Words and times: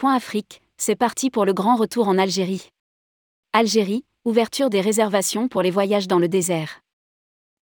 Point 0.00 0.14
Afrique, 0.14 0.62
c'est 0.78 0.96
parti 0.96 1.28
pour 1.28 1.44
le 1.44 1.52
grand 1.52 1.76
retour 1.76 2.08
en 2.08 2.16
Algérie. 2.16 2.70
Algérie, 3.52 4.06
ouverture 4.24 4.70
des 4.70 4.80
réservations 4.80 5.46
pour 5.46 5.60
les 5.60 5.70
voyages 5.70 6.08
dans 6.08 6.18
le 6.18 6.26
désert. 6.26 6.80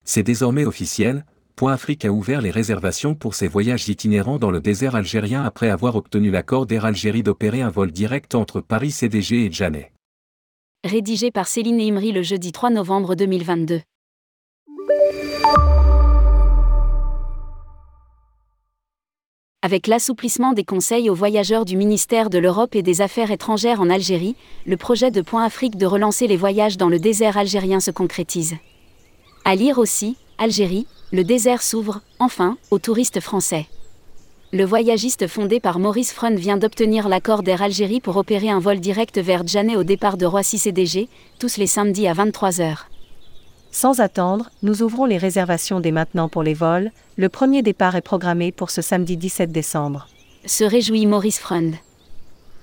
C'est 0.05 0.23
désormais 0.23 0.65
officiel, 0.65 1.27
Point 1.57 1.73
Afrique 1.73 2.05
a 2.05 2.13
ouvert 2.13 2.41
les 2.41 2.53
réservations 2.53 3.17
pour 3.17 3.35
ses 3.35 3.49
voyages 3.49 3.89
itinérants 3.89 4.39
dans 4.39 4.53
le 4.53 4.61
désert 4.61 4.95
algérien 4.95 5.43
après 5.43 5.69
avoir 5.69 5.97
obtenu 5.97 6.31
l'accord 6.31 6.67
d'Air 6.67 6.85
Algérie 6.85 7.25
d'opérer 7.25 7.61
un 7.61 7.71
vol 7.71 7.91
direct 7.91 8.37
entre 8.37 8.61
Paris 8.61 8.93
CDG 8.93 9.47
et 9.47 9.51
Djané. 9.51 9.91
Rédigé 10.85 11.33
par 11.33 11.49
Céline 11.49 11.81
Imri 11.81 12.13
le 12.13 12.23
jeudi 12.23 12.53
3 12.53 12.71
novembre 12.71 13.17
2022. 13.17 13.81
Avec 19.69 19.87
l'assouplissement 19.87 20.55
des 20.55 20.65
conseils 20.65 21.11
aux 21.11 21.15
voyageurs 21.15 21.67
du 21.67 21.77
ministère 21.77 22.31
de 22.31 22.39
l'Europe 22.39 22.75
et 22.75 22.81
des 22.81 23.03
Affaires 23.03 23.31
étrangères 23.31 23.83
en 23.83 23.91
Algérie, 23.91 24.35
le 24.65 24.79
projet 24.79 25.11
de 25.11 25.21
Point 25.21 25.45
Afrique 25.45 25.77
de 25.77 25.85
relancer 25.85 26.27
les 26.27 26.39
voyages 26.39 26.79
dans 26.79 26.89
le 26.89 26.99
désert 26.99 27.37
algérien 27.37 27.79
se 27.79 27.91
concrétise. 27.91 28.57
À 29.45 29.55
lire 29.57 29.77
aussi, 29.77 30.17
Algérie, 30.39 30.87
le 31.13 31.23
désert 31.23 31.61
s'ouvre, 31.61 32.01
enfin, 32.19 32.57
aux 32.71 32.79
touristes 32.79 33.21
français. 33.21 33.67
Le 34.55 34.65
voyagiste 34.65 35.27
fondé 35.27 35.61
par 35.61 35.79
Maurice 35.79 36.15
Freund 36.15 36.39
vient 36.39 36.57
d'obtenir 36.57 37.07
l'accord 37.07 37.43
d'Air 37.43 37.61
Algérie 37.61 38.01
pour 38.01 38.17
opérer 38.17 38.49
un 38.49 38.61
vol 38.61 38.81
direct 38.81 39.19
vers 39.19 39.47
Djané 39.47 39.77
au 39.77 39.85
départ 39.85 40.17
de 40.17 40.25
Roissy 40.25 40.57
CDG, 40.57 41.11
tous 41.39 41.59
les 41.59 41.67
samedis 41.67 42.09
à 42.09 42.15
23h. 42.15 42.87
Sans 43.71 44.01
attendre, 44.01 44.51
nous 44.63 44.83
ouvrons 44.83 45.05
les 45.05 45.19
réservations 45.19 45.81
dès 45.81 45.93
maintenant 45.93 46.29
pour 46.29 46.43
les 46.43 46.55
vols. 46.55 46.91
Le 47.17 47.29
premier 47.29 47.63
départ 47.63 47.97
est 47.97 48.03
programmé 48.03 48.51
pour 48.51 48.71
ce 48.71 48.83
samedi 48.83 49.17
17 49.17 49.53
décembre. 49.53 50.09
Se 50.47 50.65
réjouit 50.65 51.07
Maurice 51.07 51.39
Freund. 51.39 51.75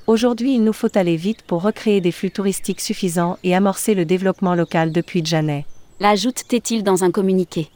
Aujourd'hui, 0.07 0.55
il 0.55 0.63
nous 0.63 0.73
faut 0.73 0.95
aller 0.97 1.15
vite 1.15 1.43
pour 1.43 1.61
recréer 1.61 2.01
des 2.01 2.11
flux 2.11 2.31
touristiques 2.31 2.81
suffisants 2.81 3.37
et 3.43 3.55
amorcer 3.55 3.95
le 3.95 4.05
développement 4.05 4.55
local 4.55 4.91
depuis 4.91 5.23
Djané. 5.23 5.65
L'ajoute-t-il 5.99 6.83
dans 6.83 7.03
un 7.03 7.11
communiqué? 7.11 7.69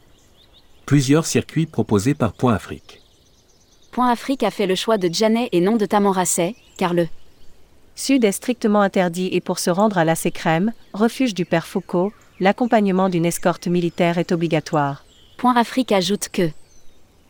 Plusieurs 0.85 1.25
circuits 1.25 1.65
proposés 1.65 2.13
par 2.15 2.33
Point 2.33 2.53
Afrique. 2.53 3.01
Point 3.91 4.09
Afrique 4.09 4.43
a 4.43 4.51
fait 4.51 4.67
le 4.67 4.75
choix 4.75 4.97
de 4.97 5.07
Djané 5.07 5.49
et 5.51 5.61
non 5.61 5.75
de 5.75 5.85
Tamanrasset, 5.85 6.55
car 6.77 6.93
le 6.93 7.07
Sud 7.95 8.23
est 8.23 8.31
strictement 8.31 8.81
interdit 8.81 9.29
et 9.33 9.41
pour 9.41 9.59
se 9.59 9.69
rendre 9.69 9.97
à 9.97 10.05
la 10.05 10.15
Crème, 10.15 10.71
refuge 10.93 11.33
du 11.33 11.45
Père 11.45 11.67
Foucault, 11.67 12.13
l'accompagnement 12.39 13.09
d'une 13.09 13.25
escorte 13.25 13.67
militaire 13.67 14.17
est 14.17 14.31
obligatoire. 14.31 15.03
Point 15.37 15.55
Afrique 15.55 15.91
ajoute 15.91 16.29
que 16.29 16.49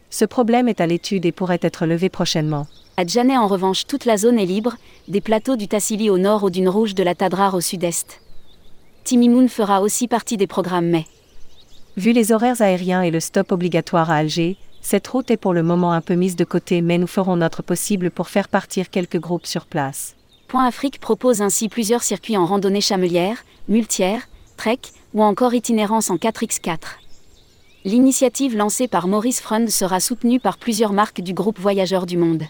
Ce 0.09 0.25
problème 0.25 0.67
est 0.67 0.81
à 0.81 0.88
l'étude 0.88 1.25
et 1.25 1.31
pourrait 1.31 1.59
être 1.61 1.85
levé 1.85 2.09
prochainement. 2.09 2.67
À 2.97 3.03
en 3.39 3.47
revanche 3.47 3.87
toute 3.87 4.05
la 4.05 4.17
zone 4.17 4.37
est 4.39 4.45
libre, 4.45 4.75
des 5.07 5.21
plateaux 5.21 5.55
du 5.55 5.67
Tassili 5.67 6.09
au 6.09 6.17
nord 6.17 6.43
ou 6.43 6.49
d'une 6.49 6.67
rouge 6.67 6.95
de 6.95 7.03
la 7.03 7.15
Tadrar 7.15 7.55
au 7.55 7.61
sud-est. 7.61 8.19
Timimoun 9.03 9.47
fera 9.47 9.81
aussi 9.81 10.07
partie 10.07 10.37
des 10.37 10.47
programmes 10.47 10.87
mais. 10.89 11.05
Vu 11.95 12.11
les 12.11 12.31
horaires 12.31 12.61
aériens 12.61 13.02
et 13.02 13.11
le 13.11 13.19
stop 13.19 13.52
obligatoire 13.52 14.11
à 14.11 14.15
Alger, 14.15 14.57
cette 14.81 15.07
route 15.07 15.31
est 15.31 15.37
pour 15.37 15.53
le 15.53 15.63
moment 15.63 15.93
un 15.93 16.02
peu 16.02 16.15
mise 16.15 16.35
de 16.35 16.43
côté 16.43 16.81
mais 16.81 16.97
nous 16.97 17.07
ferons 17.07 17.37
notre 17.37 17.63
possible 17.63 18.11
pour 18.11 18.27
faire 18.27 18.49
partir 18.49 18.89
quelques 18.89 19.19
groupes 19.19 19.47
sur 19.47 19.65
place. 19.65 20.15
Point 20.47 20.65
Afrique 20.65 20.99
propose 20.99 21.41
ainsi 21.41 21.69
plusieurs 21.69 22.03
circuits 22.03 22.37
en 22.37 22.45
randonnée 22.45 22.81
chamelière, 22.81 23.45
multière, 23.69 24.27
trek 24.57 24.80
ou 25.13 25.23
encore 25.23 25.53
itinérance 25.53 26.09
en 26.09 26.17
4x4. 26.17 26.77
L'initiative 27.85 28.55
lancée 28.55 28.88
par 28.88 29.07
Maurice 29.07 29.41
Freund 29.41 29.69
sera 29.69 29.99
soutenue 29.99 30.39
par 30.39 30.57
plusieurs 30.57 30.93
marques 30.93 31.21
du 31.21 31.33
groupe 31.33 31.59
Voyageurs 31.59 32.05
du 32.05 32.17
Monde. 32.17 32.43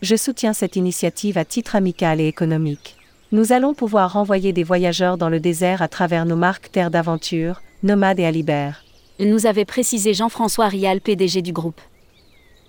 Je 0.00 0.14
soutiens 0.14 0.52
cette 0.52 0.76
initiative 0.76 1.38
à 1.38 1.44
titre 1.44 1.74
amical 1.74 2.20
et 2.20 2.28
économique. 2.28 2.96
Nous 3.32 3.52
allons 3.52 3.74
pouvoir 3.74 4.12
renvoyer 4.12 4.52
des 4.52 4.62
voyageurs 4.62 5.18
dans 5.18 5.28
le 5.28 5.40
désert 5.40 5.82
à 5.82 5.88
travers 5.88 6.24
nos 6.24 6.36
marques 6.36 6.70
Terre 6.70 6.90
d'Aventure, 6.90 7.62
Nomade 7.82 8.20
et 8.20 8.24
Alibert. 8.24 8.84
Nous 9.18 9.46
avait 9.46 9.64
précisé 9.64 10.14
Jean-François 10.14 10.68
Rial, 10.68 11.00
PDG 11.00 11.42
du 11.42 11.52
groupe. 11.52 11.80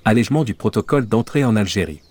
Allègement 0.03 0.43
du 0.43 0.55
protocole 0.55 1.05
d'entrée 1.05 1.45
en 1.45 1.55
Algérie. 1.55 2.01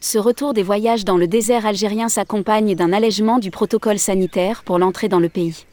Ce 0.00 0.16
retour 0.16 0.54
des 0.54 0.62
voyages 0.62 1.04
dans 1.04 1.16
le 1.16 1.26
désert 1.26 1.66
algérien 1.66 2.08
s'accompagne 2.08 2.76
d'un 2.76 2.92
allègement 2.92 3.40
du 3.40 3.50
protocole 3.50 3.98
sanitaire 3.98 4.62
pour 4.62 4.78
l'entrée 4.78 5.08
dans 5.08 5.18
le 5.18 5.28
pays. 5.28 5.64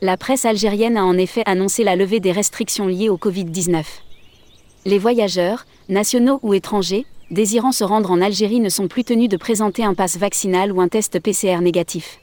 La 0.00 0.16
presse 0.16 0.46
algérienne 0.46 0.96
a 0.96 1.04
en 1.04 1.18
effet 1.18 1.42
annoncé 1.44 1.84
la 1.84 1.94
levée 1.94 2.20
des 2.20 2.32
restrictions 2.32 2.86
liées 2.86 3.10
au 3.10 3.18
Covid-19. 3.18 3.84
Les 4.86 4.98
voyageurs, 4.98 5.66
nationaux 5.90 6.40
ou 6.42 6.54
étrangers, 6.54 7.04
désirant 7.30 7.72
se 7.72 7.84
rendre 7.84 8.10
en 8.10 8.22
Algérie 8.22 8.60
ne 8.60 8.68
sont 8.70 8.88
plus 8.88 9.04
tenus 9.04 9.28
de 9.28 9.36
présenter 9.36 9.84
un 9.84 9.94
passe 9.94 10.16
vaccinal 10.16 10.72
ou 10.72 10.80
un 10.80 10.88
test 10.88 11.20
PCR 11.20 11.60
négatif. 11.60 12.20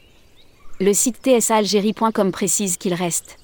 Le 0.79 0.93
site 0.93 1.17
tsaalgérie.com 1.23 2.31
précise 2.31 2.77
qu'il 2.77 2.95
reste 2.95 3.38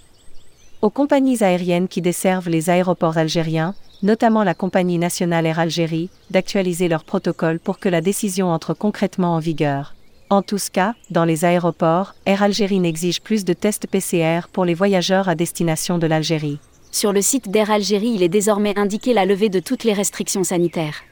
aux 0.83 0.91
compagnies 0.91 1.43
aériennes 1.43 1.87
qui 1.87 2.01
desservent 2.01 2.49
les 2.49 2.69
aéroports 2.69 3.17
algériens, 3.17 3.73
notamment 4.03 4.43
la 4.43 4.53
compagnie 4.53 4.97
nationale 4.97 5.45
Air 5.45 5.59
Algérie, 5.59 6.09
d'actualiser 6.29 6.87
leur 6.87 7.03
protocole 7.03 7.59
pour 7.59 7.79
que 7.79 7.89
la 7.89 8.01
décision 8.01 8.47
entre 8.51 8.73
concrètement 8.73 9.35
en 9.35 9.39
vigueur. 9.39 9.93
En 10.29 10.41
tous 10.41 10.69
cas, 10.69 10.93
dans 11.09 11.23
les 11.23 11.45
aéroports, 11.45 12.13
Air 12.25 12.43
Algérie 12.43 12.79
n'exige 12.79 13.21
plus 13.21 13.45
de 13.45 13.53
tests 13.53 13.87
PCR 13.87 14.47
pour 14.51 14.65
les 14.65 14.73
voyageurs 14.73 15.29
à 15.29 15.35
destination 15.35 15.97
de 15.97 16.07
l'Algérie. 16.07 16.59
Sur 16.91 17.13
le 17.13 17.21
site 17.21 17.49
d'Air 17.49 17.71
Algérie, 17.71 18.11
il 18.15 18.23
est 18.23 18.29
désormais 18.29 18.77
indiqué 18.77 19.13
la 19.13 19.25
levée 19.25 19.49
de 19.49 19.59
toutes 19.59 19.83
les 19.83 19.93
restrictions 19.93 20.43
sanitaires. 20.43 21.03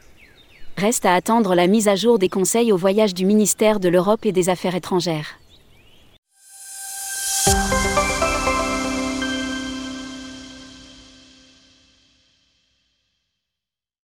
Reste 0.78 1.06
à 1.06 1.14
attendre 1.14 1.56
la 1.56 1.68
mise 1.68 1.88
à 1.88 1.96
jour 1.96 2.20
des 2.20 2.28
conseils 2.28 2.74
au 2.74 2.78
voyage 2.78 3.14
du 3.14 3.26
ministère 3.26 3.80
de 3.80 3.88
l'Europe 3.88 4.26
et 4.26 4.34
des 4.34 4.50
Affaires 4.50 4.76
étrangères. 4.76 5.40